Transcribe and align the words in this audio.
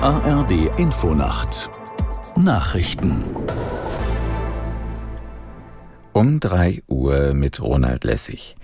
ARD 0.00 0.78
Infonacht 0.78 1.68
Nachrichten 2.36 3.24
um 6.12 6.38
3 6.38 6.84
Uhr 6.86 7.34
mit 7.34 7.60
Ronald 7.60 8.04
Lessig. 8.04 8.54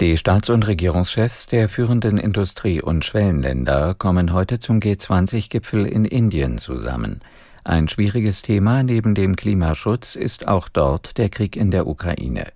Die 0.00 0.16
Staats- 0.16 0.50
und 0.50 0.68
Regierungschefs 0.68 1.48
der 1.48 1.68
führenden 1.68 2.16
Industrie- 2.16 2.80
und 2.80 3.04
Schwellenländer 3.04 3.94
kommen 3.94 4.32
heute 4.32 4.60
zum 4.60 4.78
G20-Gipfel 4.78 5.84
in 5.84 6.04
Indien 6.04 6.58
zusammen. 6.58 7.18
Ein 7.64 7.88
schwieriges 7.88 8.42
Thema 8.42 8.84
neben 8.84 9.16
dem 9.16 9.34
Klimaschutz 9.34 10.14
ist 10.14 10.46
auch 10.46 10.68
dort 10.68 11.18
der 11.18 11.28
Krieg 11.28 11.56
in 11.56 11.72
der 11.72 11.88
Ukraine. 11.88 12.52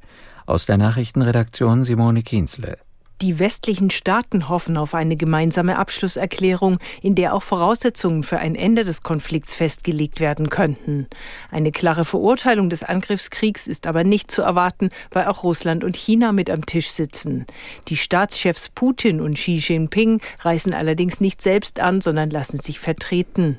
Aus 0.47 0.65
der 0.65 0.79
Nachrichtenredaktion 0.79 1.83
Simone 1.83 2.23
Kienzle. 2.23 2.79
Die 3.21 3.41
westlichen 3.41 3.91
Staaten 3.91 4.49
hoffen 4.49 4.77
auf 4.77 4.95
eine 4.95 5.17
gemeinsame 5.17 5.77
Abschlusserklärung, 5.77 6.79
in 7.03 7.17
der 7.17 7.35
auch 7.35 7.43
Voraussetzungen 7.43 8.23
für 8.23 8.39
ein 8.39 8.55
Ende 8.55 8.85
des 8.85 9.03
Konflikts 9.03 9.57
festgelegt 9.57 10.21
werden 10.21 10.51
könnten. 10.51 11.09
Eine 11.51 11.73
klare 11.73 12.05
Verurteilung 12.05 12.71
des 12.71 12.85
Angriffskriegs 12.85 13.67
ist 13.67 13.89
aber 13.89 14.05
nicht 14.05 14.31
zu 14.31 14.43
erwarten, 14.43 14.91
weil 15.11 15.27
auch 15.27 15.43
Russland 15.43 15.83
und 15.83 15.97
China 15.97 16.31
mit 16.31 16.49
am 16.49 16.65
Tisch 16.65 16.91
sitzen. 16.91 17.45
Die 17.89 17.97
Staatschefs 17.97 18.69
Putin 18.69 19.21
und 19.21 19.35
Xi 19.35 19.57
Jinping 19.57 20.21
reisen 20.43 20.73
allerdings 20.73 21.21
nicht 21.21 21.43
selbst 21.43 21.81
an, 21.81 22.01
sondern 22.01 22.31
lassen 22.31 22.61
sich 22.61 22.79
vertreten. 22.79 23.59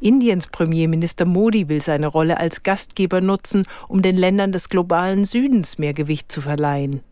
Indiens 0.00 0.48
Premierminister 0.48 1.26
Modi 1.26 1.68
will 1.68 1.80
seine 1.80 2.08
Rolle 2.08 2.38
als 2.38 2.64
Gastgeber 2.64 3.20
nutzen, 3.20 3.68
um 3.86 4.02
den 4.02 4.16
Ländern 4.16 4.50
des 4.50 4.68
globalen 4.68 5.24
Südens 5.24 5.78
mehr 5.78 5.94
Gewicht 5.94 6.32
zu 6.32 6.40
verleihen. 6.40 7.02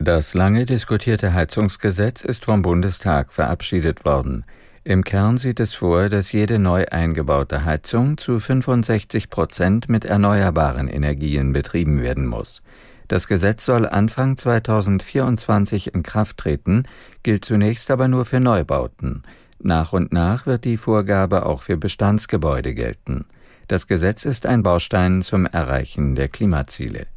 Das 0.00 0.32
lange 0.32 0.64
diskutierte 0.64 1.34
Heizungsgesetz 1.34 2.22
ist 2.22 2.44
vom 2.44 2.62
Bundestag 2.62 3.32
verabschiedet 3.32 4.04
worden. 4.04 4.44
Im 4.84 5.02
Kern 5.02 5.38
sieht 5.38 5.58
es 5.58 5.74
vor, 5.74 6.08
dass 6.08 6.30
jede 6.30 6.60
neu 6.60 6.86
eingebaute 6.88 7.64
Heizung 7.64 8.16
zu 8.16 8.38
65 8.38 9.28
Prozent 9.28 9.88
mit 9.88 10.04
erneuerbaren 10.04 10.86
Energien 10.86 11.52
betrieben 11.52 12.00
werden 12.00 12.26
muss. 12.26 12.62
Das 13.08 13.26
Gesetz 13.26 13.64
soll 13.64 13.88
Anfang 13.88 14.36
2024 14.36 15.92
in 15.94 16.04
Kraft 16.04 16.36
treten, 16.36 16.84
gilt 17.24 17.44
zunächst 17.44 17.90
aber 17.90 18.06
nur 18.06 18.24
für 18.24 18.38
Neubauten. 18.38 19.24
Nach 19.58 19.92
und 19.92 20.12
nach 20.12 20.46
wird 20.46 20.64
die 20.64 20.76
Vorgabe 20.76 21.44
auch 21.44 21.62
für 21.62 21.76
Bestandsgebäude 21.76 22.72
gelten. 22.72 23.24
Das 23.66 23.88
Gesetz 23.88 24.24
ist 24.24 24.46
ein 24.46 24.62
Baustein 24.62 25.22
zum 25.22 25.44
Erreichen 25.44 26.14
der 26.14 26.28
Klimaziele. 26.28 27.08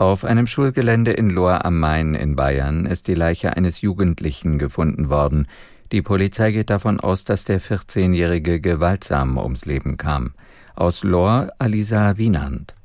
Auf 0.00 0.24
einem 0.24 0.46
Schulgelände 0.46 1.10
in 1.10 1.28
Lohr 1.28 1.64
am 1.64 1.80
Main 1.80 2.14
in 2.14 2.36
Bayern 2.36 2.86
ist 2.86 3.08
die 3.08 3.14
Leiche 3.14 3.56
eines 3.56 3.80
Jugendlichen 3.80 4.56
gefunden 4.56 5.10
worden. 5.10 5.48
Die 5.90 6.02
Polizei 6.02 6.52
geht 6.52 6.70
davon 6.70 7.00
aus, 7.00 7.24
dass 7.24 7.44
der 7.44 7.60
14-Jährige 7.60 8.60
gewaltsam 8.60 9.38
ums 9.38 9.66
Leben 9.66 9.96
kam. 9.96 10.34
Aus 10.76 11.02
Lohr 11.02 11.50
Alisa 11.58 12.16
Wienand. 12.16 12.77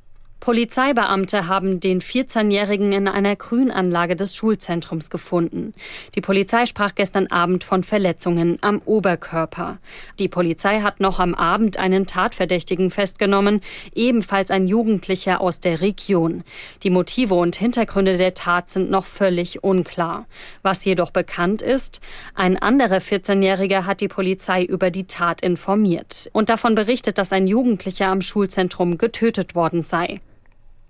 Polizeibeamte 0.44 1.47
haben 1.47 1.80
den 1.80 2.02
14-Jährigen 2.02 2.91
in 2.91 3.08
einer 3.08 3.38
Grünanlage 3.38 4.17
des 4.17 4.36
Schulzentrums 4.36 5.09
gefunden. 5.09 5.73
Die 6.16 6.19
Polizei 6.19 6.66
sprach 6.66 6.95
gestern 6.95 7.27
Abend 7.27 7.63
von 7.63 7.81
Verletzungen 7.81 8.58
am 8.59 8.81
Oberkörper. 8.83 9.77
Die 10.19 10.27
Polizei 10.27 10.81
hat 10.81 11.00
noch 11.00 11.22
am 11.22 11.33
Abend 11.33 11.77
einen 11.77 12.08
Tatverdächtigen 12.08 12.91
festgenommen, 12.91 13.61
ebenfalls 13.95 14.52
ein 14.52 14.67
Jugendlicher 14.67 15.39
aus 15.39 15.61
der 15.61 15.80
Region. 15.80 16.44
Die 16.83 16.89
Motive 16.89 17.35
und 17.35 17.55
Hintergründe 17.55 18.17
der 18.17 18.33
Tat 18.33 18.69
sind 18.69 18.91
noch 18.91 19.05
völlig 19.05 19.63
unklar. 19.63 20.25
Was 20.61 20.83
jedoch 20.83 21.11
bekannt 21.11 21.61
ist, 21.61 22.02
ein 22.35 22.61
anderer 22.61 22.97
14-Jähriger 22.97 23.85
hat 23.85 24.02
die 24.02 24.09
Polizei 24.09 24.66
über 24.66 24.91
die 24.91 25.05
Tat 25.05 25.39
informiert 25.39 26.30
und 26.33 26.50
davon 26.50 26.75
berichtet, 26.75 27.18
dass 27.18 27.31
ein 27.31 27.47
Jugendlicher 27.47 28.07
am 28.07 28.19
Schulzentrum 28.19 28.97
getötet 28.97 29.56
worden 29.56 29.84
sei. 29.84 30.19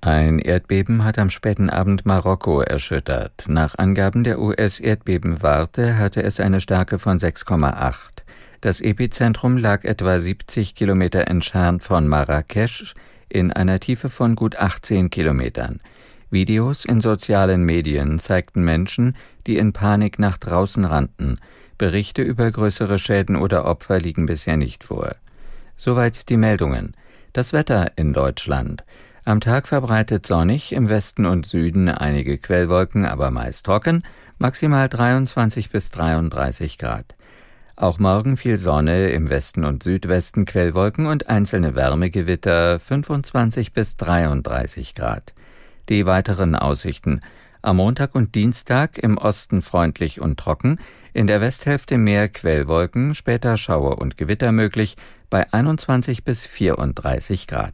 Ein 0.06 0.40
Erdbeben 0.40 1.06
hat 1.06 1.18
am 1.18 1.30
späten 1.30 1.70
Abend 1.70 2.06
Marokko 2.06 2.60
erschüttert. 2.60 3.46
Nach 3.48 3.78
Angaben 3.78 4.26
der 4.26 4.38
US-Erdbebenwarte 4.38 5.98
hatte 5.98 6.22
es 6.24 6.42
eine 6.42 6.60
Stärke 6.60 7.00
von 7.00 7.20
6,8. 7.20 8.24
Das 8.60 8.82
Epizentrum 8.82 9.56
lag 9.56 9.86
etwa 9.86 10.20
70 10.20 10.76
Kilometer 10.76 11.30
entfernt 11.30 11.84
von 11.84 12.06
Marrakesch 12.06 12.96
in 13.30 13.54
einer 13.54 13.80
Tiefe 13.80 14.10
von 14.10 14.36
gut 14.36 14.58
18 14.58 15.10
Kilometern. 15.10 15.80
Videos 16.30 16.84
in 16.84 17.00
sozialen 17.00 17.64
Medien 17.64 18.20
zeigten 18.20 18.62
Menschen, 18.66 19.16
die 19.48 19.56
in 19.56 19.72
Panik 19.72 20.20
nach 20.20 20.38
draußen 20.38 20.84
rannten. 20.84 21.40
Berichte 21.78 22.24
über 22.24 22.52
größere 22.52 23.00
Schäden 23.00 23.38
oder 23.38 23.64
Opfer 23.64 24.00
liegen 24.00 24.26
bisher 24.26 24.58
nicht 24.58 24.84
vor. 24.84 25.16
Soweit 25.78 26.28
die 26.28 26.36
Meldungen. 26.36 26.94
Das 27.32 27.54
Wetter 27.54 27.94
in 27.96 28.12
Deutschland. 28.12 28.84
Am 29.26 29.40
Tag 29.40 29.70
verbreitet 29.70 30.26
sonnig, 30.28 30.74
im 30.74 30.90
Westen 30.90 31.26
und 31.26 31.46
Süden 31.46 31.88
einige 31.88 32.38
Quellwolken, 32.38 33.06
aber 33.06 33.32
meist 33.32 33.66
trocken, 33.66 34.04
maximal 34.38 34.90
23 34.90 35.70
bis 35.70 35.92
33 35.92 36.78
Grad. 36.78 37.16
Auch 37.78 38.00
morgen 38.00 38.36
viel 38.36 38.58
Sonne, 38.58 39.12
im 39.12 39.30
Westen 39.30 39.64
und 39.64 39.82
Südwesten 39.82 40.44
Quellwolken 40.44 41.06
und 41.06 41.30
einzelne 41.30 41.74
Wärmegewitter 41.74 42.82
25 42.82 43.72
bis 43.72 43.96
33 43.96 44.94
Grad. 44.94 45.34
Die 45.88 46.06
weiteren 46.06 46.58
Aussichten. 46.58 47.22
Am 47.62 47.78
Montag 47.78 48.16
und 48.16 48.36
Dienstag 48.36 48.98
im 48.98 49.18
Osten 49.18 49.62
freundlich 49.62 50.20
und 50.20 50.38
trocken, 50.38 50.80
in 51.14 51.28
der 51.28 51.40
Westhälfte 51.40 51.98
mehr 51.98 52.28
Quellwolken, 52.28 53.16
später 53.16 53.56
Schauer 53.56 54.00
und 54.00 54.18
Gewitter 54.18 54.52
möglich 54.52 54.98
bei 55.30 55.52
21 55.54 56.26
bis 56.26 56.46
34 56.46 57.48
Grad. 57.48 57.74